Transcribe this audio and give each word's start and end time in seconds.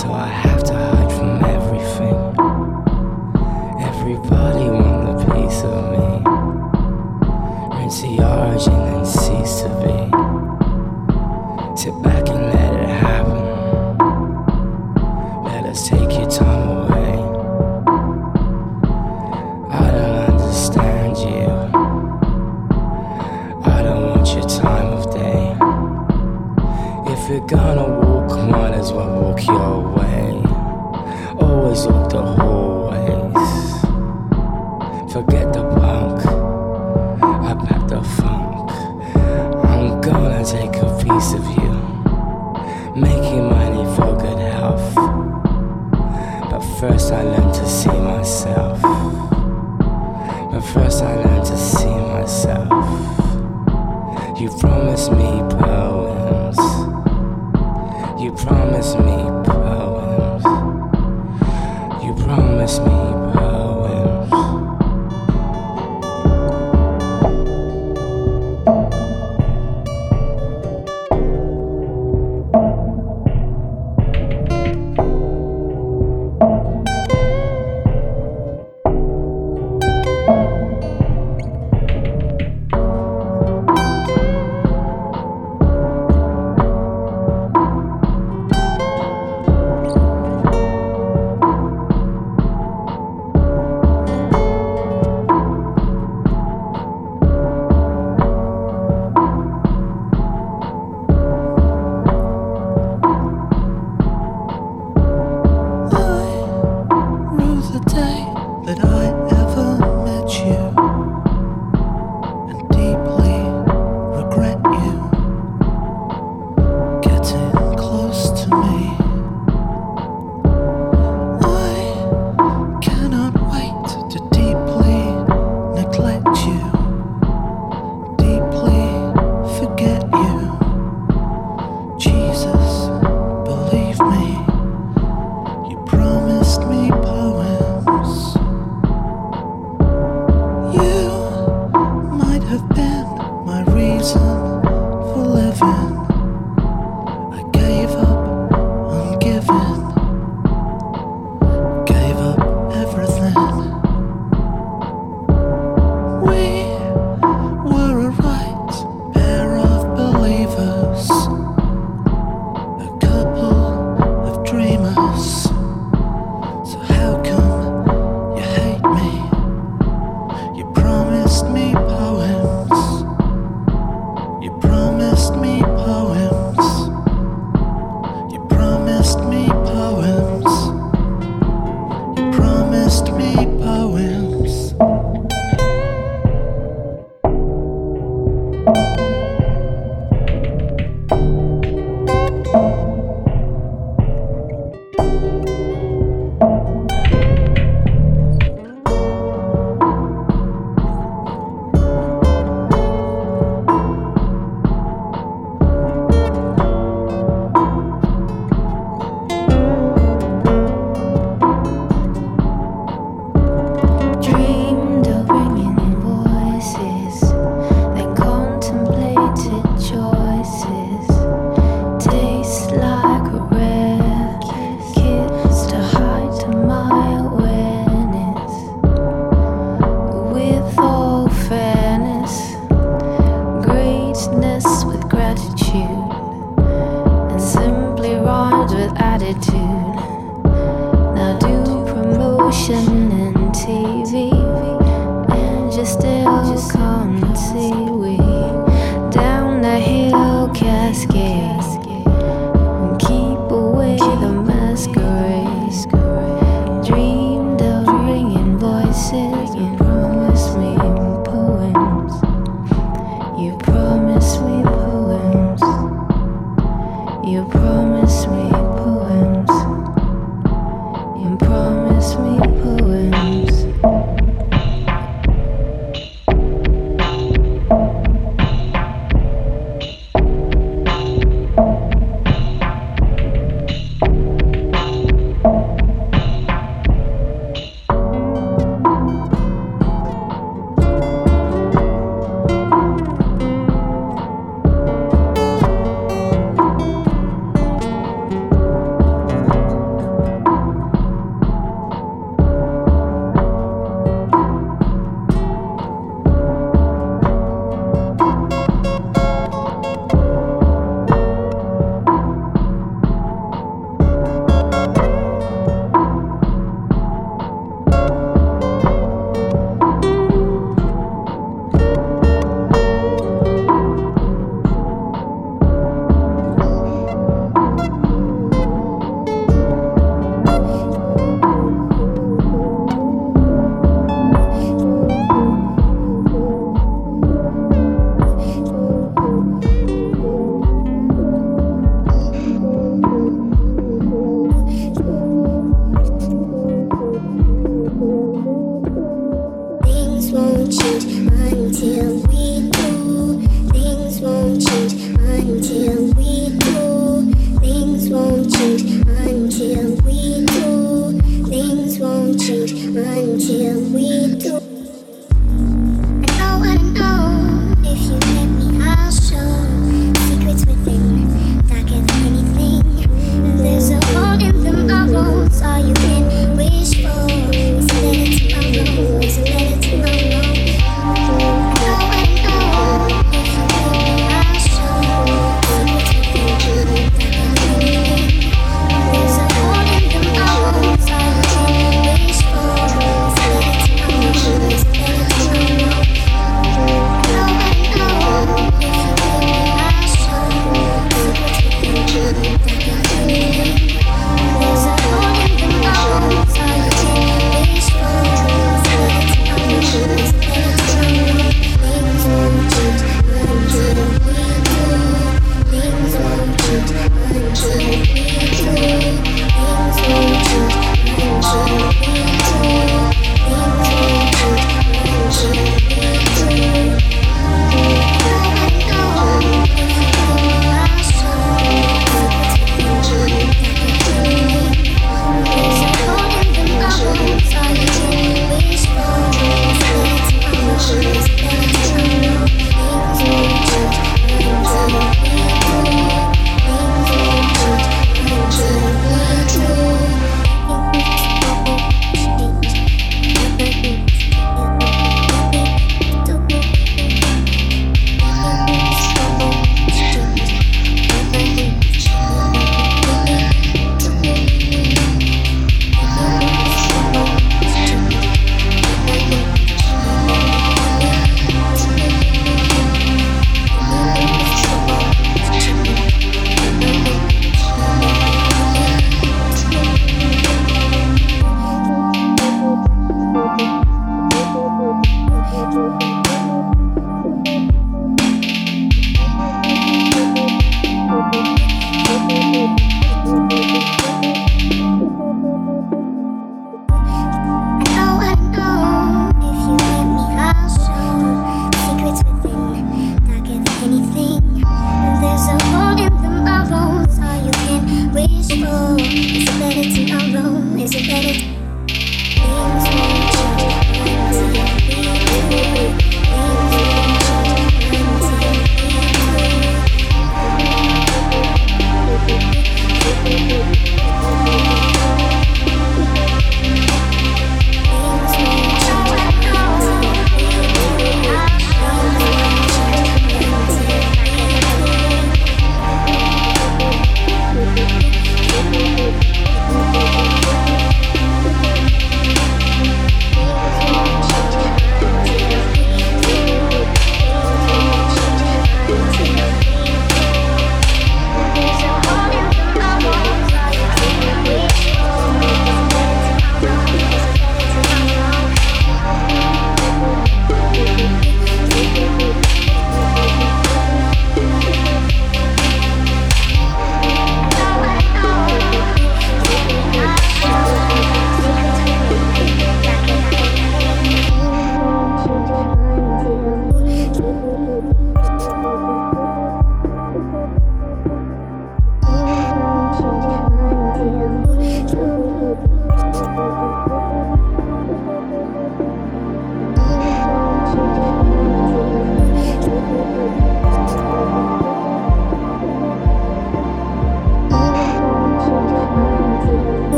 till 0.00 0.14
I 0.14 0.49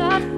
A 0.00 0.37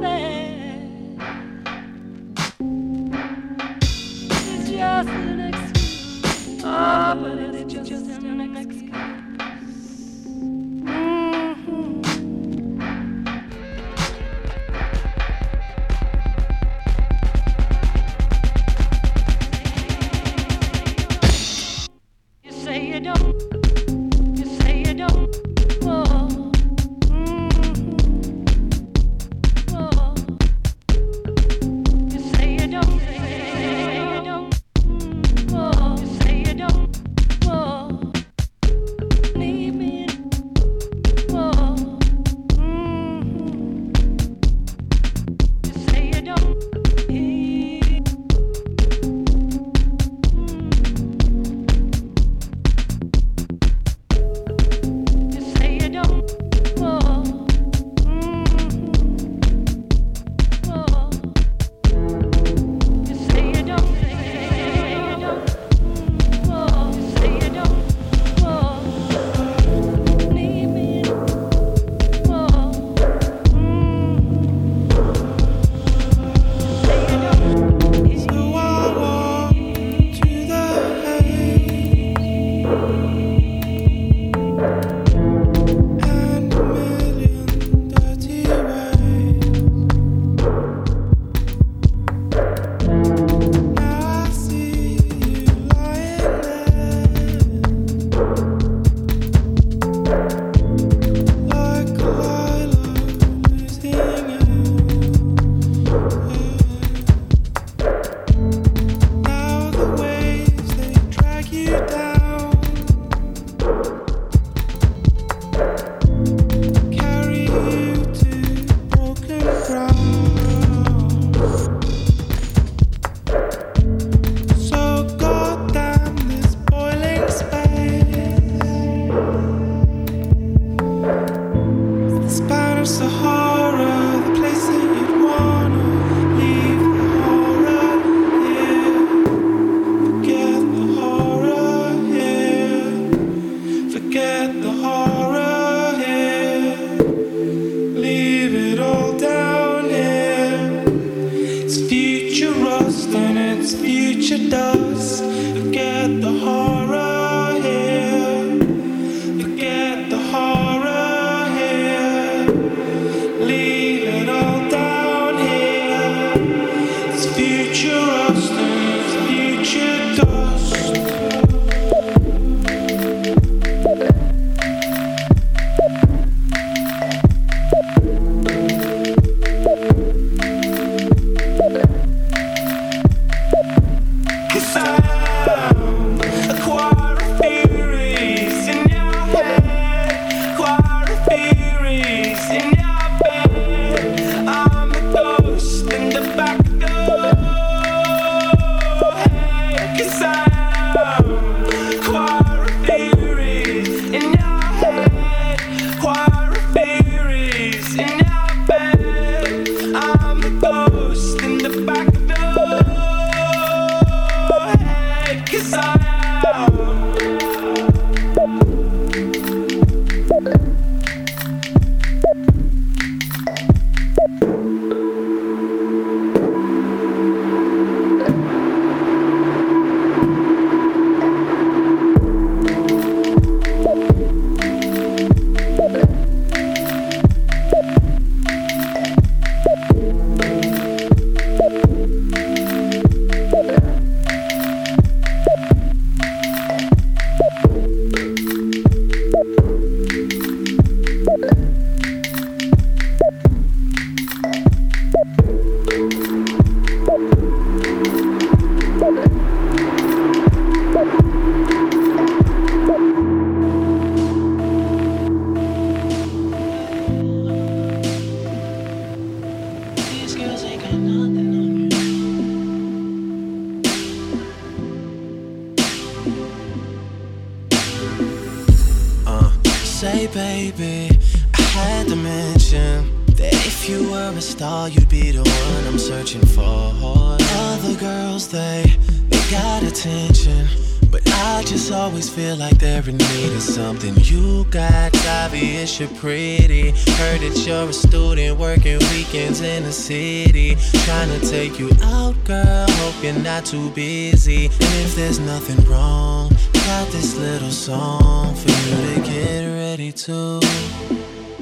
baby, 280.33 281.11
I 281.55 281.63
had 281.63 282.09
to 282.09 282.17
mention 282.17 283.25
that 283.27 283.53
if 283.67 283.89
you 283.89 284.11
were 284.11 284.33
a 284.37 284.41
star, 284.41 284.89
you'd 284.89 285.09
be 285.09 285.31
the 285.33 285.43
one 285.43 285.87
I'm 285.87 285.99
searching 285.99 286.45
for. 286.47 286.93
Other 287.03 287.95
girls, 287.99 288.49
they, 288.49 288.85
they 289.29 289.51
got 289.51 289.83
attention. 289.83 290.67
But 291.11 291.23
I 291.27 291.65
just 291.65 291.91
always 291.91 292.29
feel 292.29 292.57
like 292.57 292.79
they're 292.79 293.03
in 293.09 293.17
need 293.17 293.53
of 293.53 293.63
something. 293.63 294.15
You 294.19 294.65
got 294.71 295.15
obvious, 295.27 295.99
you're 295.99 296.09
pretty. 296.11 296.91
Heard 296.91 297.41
that 297.41 297.65
you're 297.67 297.89
a 297.89 297.93
student 297.93 298.59
working 298.59 298.99
weekends 299.13 299.61
in 299.61 299.83
the 299.83 299.93
city. 299.93 300.77
Trying 301.07 301.41
to 301.41 301.51
take 301.51 301.79
you 301.81 301.91
out, 302.03 302.37
girl. 302.45 302.87
Hope 302.89 303.25
you're 303.25 303.33
not 303.33 303.65
too 303.65 303.91
busy. 303.91 304.67
And 304.67 304.95
if 305.05 305.17
there's 305.17 305.41
nothing 305.41 305.85
wrong, 305.91 306.51
got 306.87 307.09
this 307.09 307.37
little 307.37 307.71
song 307.71 308.55
for 308.55 308.71
you 308.71 309.15
to 309.15 309.21
get 309.29 309.80
ready 310.01 310.13
to. 310.13 310.61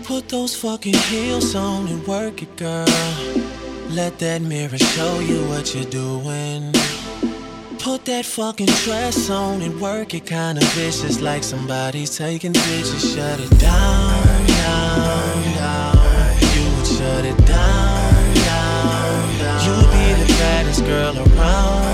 Put 0.04 0.28
those 0.28 0.54
fucking 0.54 0.94
heels 0.94 1.54
on 1.56 1.88
and 1.88 2.06
work 2.06 2.40
it, 2.42 2.56
girl. 2.56 2.86
Let 3.90 4.18
that 4.20 4.42
mirror 4.42 4.78
show 4.78 5.18
you 5.18 5.40
what 5.48 5.74
you're 5.74 5.90
doing. 5.90 6.72
Put 7.78 8.04
that 8.04 8.24
fucking 8.24 8.72
dress 8.84 9.28
on 9.30 9.62
and 9.62 9.80
work 9.80 10.14
it 10.14 10.26
kinda 10.26 10.64
vicious 10.76 11.20
like 11.20 11.42
somebody's 11.42 12.16
taking 12.16 12.52
pictures. 12.52 13.14
Shut 13.14 13.40
it 13.40 13.52
down, 13.58 14.46
down, 14.46 15.42
down. 15.58 15.96
You 16.54 16.64
would 16.74 16.86
shut 16.98 17.24
it 17.24 17.38
down, 17.44 18.34
down, 18.50 19.38
down. 19.42 19.60
You'd 19.64 19.90
be 19.96 20.06
the 20.22 20.28
baddest 20.38 20.84
girl 20.84 21.14
around, 21.24 21.87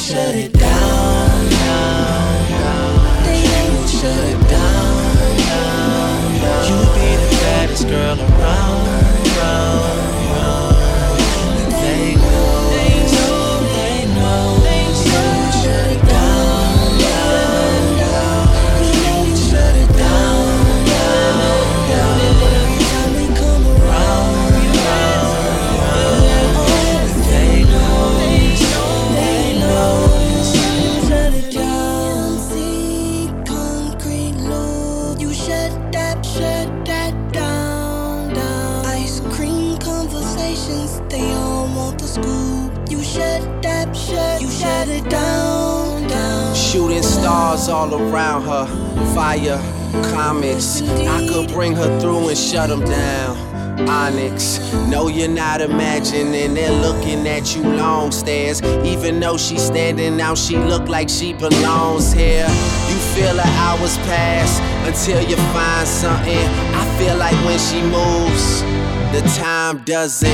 shut 0.00 0.34
it 0.34 0.52
down. 0.54 1.48
They 3.24 3.42
ain't 3.60 3.88
Shut 3.88 4.24
it 4.32 4.40
down, 4.48 5.36
down, 5.36 6.40
down. 6.40 6.64
You 6.68 6.78
be 6.96 7.08
the 7.20 7.28
baddest 7.42 7.86
girl 7.86 8.18
around, 8.18 8.69
stars 47.56 47.68
all 47.68 47.94
around 47.94 48.42
her. 48.42 48.66
Fire, 49.14 49.58
comets. 50.12 50.82
I 50.82 51.26
could 51.28 51.48
bring 51.50 51.74
her 51.74 52.00
through 52.00 52.28
and 52.28 52.38
shut 52.38 52.68
them 52.68 52.84
down. 52.84 53.36
Onyx, 53.88 54.72
no, 54.88 55.08
you're 55.08 55.28
not 55.28 55.60
imagining. 55.60 56.54
They're 56.54 56.70
looking 56.70 57.26
at 57.26 57.56
you 57.56 57.62
long 57.62 58.12
stares. 58.12 58.62
Even 58.84 59.18
though 59.18 59.36
she's 59.36 59.62
standing 59.62 60.20
out, 60.20 60.38
she 60.38 60.56
look 60.58 60.88
like 60.88 61.08
she 61.08 61.32
belongs 61.32 62.12
here. 62.12 62.46
You 62.88 62.96
feel 63.14 63.36
her 63.36 63.52
hours 63.64 63.96
pass 63.98 64.60
until 64.86 65.20
you 65.28 65.36
find 65.52 65.88
something. 65.88 66.46
I 66.74 66.98
feel 66.98 67.16
like 67.16 67.34
when 67.46 67.58
she 67.58 67.82
moves, 67.82 68.62
the 69.12 69.22
time 69.40 69.78
doesn't. 69.84 70.28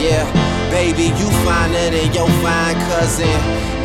Yeah, 0.00 0.24
baby, 0.70 1.14
you 1.18 1.28
finer 1.44 1.90
than 1.90 2.12
your 2.12 2.28
fine 2.42 2.76
cousin. 2.90 3.36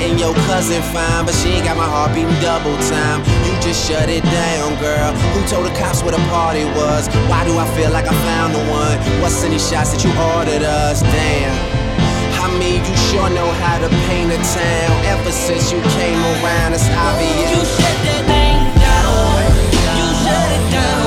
And 0.01 0.19
your 0.19 0.33
cousin 0.49 0.81
fine, 0.89 1.25
but 1.25 1.35
she 1.35 1.61
ain't 1.61 1.65
got 1.65 1.77
my 1.77 1.85
heart 1.85 2.15
beating 2.15 2.33
double 2.41 2.73
time. 2.89 3.21
You 3.45 3.53
just 3.61 3.85
shut 3.85 4.09
it 4.09 4.23
down, 4.25 4.73
girl. 4.81 5.13
Who 5.37 5.45
told 5.45 5.65
the 5.69 5.73
cops 5.77 6.01
where 6.01 6.11
the 6.11 6.23
party 6.33 6.65
was? 6.73 7.05
Why 7.29 7.45
do 7.45 7.53
I 7.57 7.69
feel 7.77 7.91
like 7.91 8.07
I 8.09 8.15
found 8.25 8.55
the 8.55 8.63
one? 8.73 8.97
What's 9.21 9.43
in 9.43 9.51
these 9.51 9.61
shots 9.61 9.93
that 9.93 10.01
you 10.01 10.09
ordered 10.33 10.65
us? 10.65 11.05
Damn. 11.05 11.53
I 12.41 12.49
mean, 12.57 12.81
you 12.81 12.95
sure 13.13 13.29
know 13.29 13.49
how 13.61 13.77
to 13.77 13.89
paint 14.09 14.33
a 14.33 14.41
town. 14.41 14.93
Ever 15.05 15.31
since 15.31 15.71
you 15.71 15.77
came 15.93 16.17
around, 16.41 16.73
it's 16.73 16.89
obvious. 16.89 17.53
You 17.53 17.61
shut 17.61 17.97
that 18.09 18.25
thing 18.25 18.57
down. 18.81 19.45
You 20.01 20.05
shut 20.25 20.49
it 20.49 20.65
down. 20.73 21.00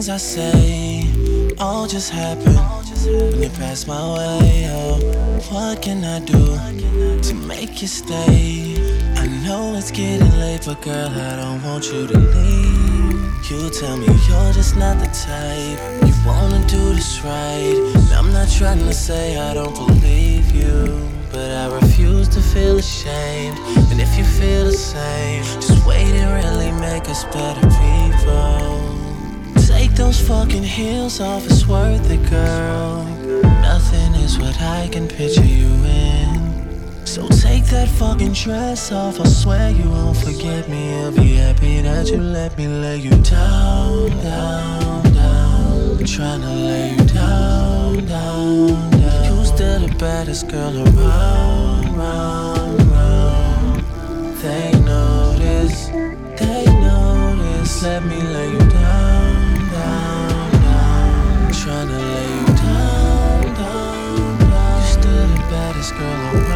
Things 0.00 0.08
I 0.08 0.16
say 0.16 1.54
all 1.58 1.86
just 1.86 2.08
happen 2.08 2.54
when 2.54 3.42
you 3.42 3.50
pass 3.50 3.86
my 3.86 4.00
way. 4.14 4.66
Oh, 4.70 4.96
what 5.50 5.82
can 5.82 6.02
I 6.02 6.20
do 6.20 6.56
to 7.20 7.34
make 7.34 7.82
you 7.82 7.86
stay? 7.86 8.76
I 9.16 9.26
know 9.44 9.74
it's 9.76 9.90
getting 9.90 10.32
late, 10.38 10.62
but 10.64 10.80
girl, 10.80 11.10
I 11.10 11.36
don't 11.36 11.62
want 11.62 11.92
you 11.92 12.06
to 12.06 12.18
leave. 12.18 13.50
You 13.50 13.68
tell 13.68 13.98
me 13.98 14.06
you're 14.06 14.52
just 14.54 14.74
not 14.74 14.98
the 15.00 15.10
type. 15.28 15.78
You 16.06 16.14
wanna 16.26 16.66
do 16.66 16.94
this 16.94 17.20
right. 17.22 17.76
And 17.94 18.12
I'm 18.14 18.32
not 18.32 18.48
trying 18.48 18.78
to 18.78 18.94
say 18.94 19.36
I 19.36 19.52
don't 19.52 19.74
believe 19.74 20.50
you. 20.54 21.10
But 21.30 21.50
I 21.50 21.74
refuse 21.74 22.26
to 22.28 22.40
feel 22.40 22.78
ashamed. 22.78 23.58
And 23.90 24.00
if 24.00 24.16
you 24.16 24.24
feel 24.24 24.64
the 24.64 24.72
same, 24.72 25.44
just 25.60 25.86
wait 25.86 26.14
and 26.14 26.42
really 26.42 26.72
make 26.80 27.06
us 27.10 27.24
better 27.24 27.68
people. 27.68 28.99
Take 29.90 30.06
those 30.06 30.20
fucking 30.20 30.62
heels 30.62 31.20
off, 31.20 31.44
it's 31.46 31.66
worth 31.66 32.08
it, 32.10 32.30
girl. 32.30 33.04
Nothing 33.60 34.14
is 34.14 34.38
what 34.38 34.56
I 34.60 34.88
can 34.92 35.08
picture 35.08 35.44
you 35.44 35.66
in. 35.84 37.04
So 37.04 37.26
take 37.26 37.64
that 37.66 37.88
fucking 37.88 38.34
dress 38.34 38.92
off, 38.92 39.18
I 39.18 39.24
swear 39.24 39.70
you 39.70 39.90
won't 39.90 40.16
forget 40.16 40.68
me. 40.68 40.94
I'll 40.94 41.10
be 41.10 41.34
happy 41.34 41.80
that 41.80 42.06
you 42.06 42.18
let 42.18 42.56
me 42.56 42.68
lay 42.68 42.98
you 42.98 43.10
down, 43.10 44.10
down, 44.22 45.12
down. 45.12 45.98
I'm 45.98 46.04
trying 46.04 46.40
to 46.42 46.54
lay 46.54 46.92
you 46.92 47.04
down, 47.06 48.06
down, 48.06 48.90
down. 48.92 49.24
You 49.24 49.44
still 49.44 49.80
the 49.80 49.94
baddest 49.98 50.48
girl 50.48 50.72
around, 50.86 51.96
round, 51.96 52.82
round. 52.92 53.82
They 54.36 54.70
notice, 54.84 55.86
they 56.38 56.64
notice. 56.80 57.82
Let 57.82 58.04
me 58.04 58.20
lay 58.20 58.52
you 58.52 58.58
down, 58.58 58.68
down, 58.70 59.09
down. 61.86 61.88
Tryna 61.88 61.98
lay 62.14 62.40
you 62.40 62.46
down, 62.56 63.54
down, 63.54 64.38
down. 64.38 64.80
You 64.80 64.86
still 64.86 65.28
the 65.28 65.38
baddest 65.50 65.92
girl 65.94 66.10
around, 66.10 66.49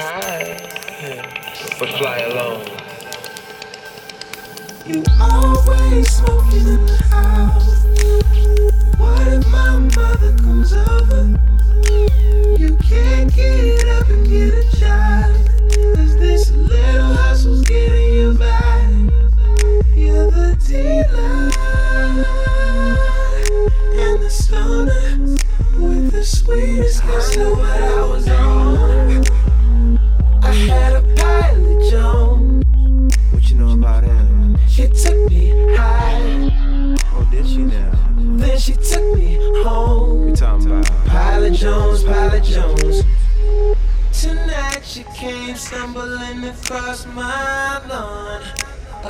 High. 0.00 0.56
But 1.78 1.90
fly 1.90 2.20
alone. 2.20 2.64
You 4.86 5.04
always 5.20 6.10
smoking 6.10 6.68
in 6.68 6.86
the 6.86 7.02
house. 7.10 7.84
What 8.96 9.26
if 9.28 9.46
my 9.48 9.78
mother 9.94 10.34
comes 10.38 10.72
over? 10.72 11.38
You 12.58 12.76
can't 12.76 13.30
get 13.34 13.88
up 13.88 14.08
and 14.08 14.26
get 14.26 14.54
a 14.54 14.79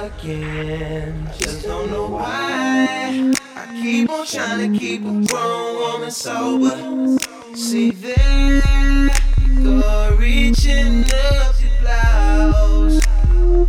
again. 0.01 1.31
Just 1.39 1.67
don't 1.67 1.91
know 1.91 2.07
why. 2.07 3.35
I 3.55 3.81
keep 3.83 4.09
on 4.09 4.27
trying 4.27 4.73
to 4.73 4.79
keep 4.79 5.03
a 5.03 5.25
grown 5.27 5.77
woman 5.77 6.11
sober. 6.11 7.19
See 7.55 7.91
there, 7.91 9.11
you 9.43 9.81
go 9.81 10.17
reaching 10.19 11.05
up 11.05 11.55
your 11.61 11.71
blouse. 11.81 13.07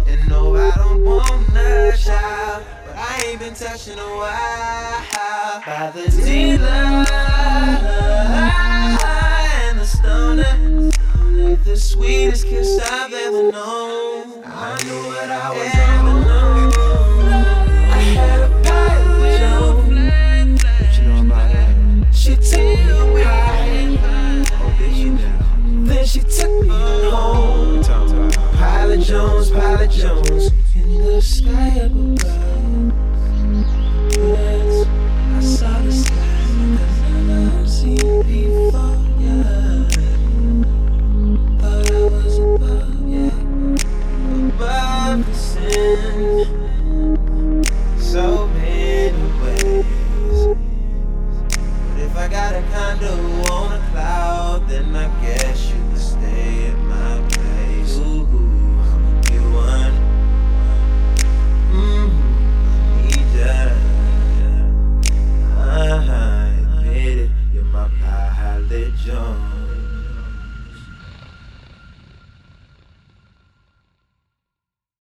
And 0.07 0.29
no, 0.29 0.55
I 0.55 0.71
don't 0.77 1.03
want 1.03 1.53
no 1.53 1.91
child, 1.97 2.63
but 2.85 2.95
I 2.95 3.23
ain't 3.27 3.39
been 3.39 3.53
touching 3.53 3.99
a 3.99 4.11
while. 4.17 5.61
By 5.65 5.91
the 5.93 6.09
dealer 6.23 7.05
and 9.67 9.79
the 9.79 9.85
stoner, 9.85 10.91
with 11.45 11.65
the 11.65 11.75
sweetest 11.75 12.45
kiss 12.45 12.79
I've 12.89 13.11
ever 13.11 13.51
known. 13.51 14.10
I 14.63 14.83
knew 14.83 15.07
what 15.07 15.31
I 15.31 15.49
was 15.49 16.25
on. 16.25 16.30